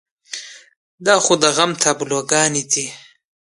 دا 1.05 1.15
خو 1.23 1.33
د 1.41 1.45
غم 1.55 1.71
تابلوګانې 1.81 2.63
دي. 2.71 2.85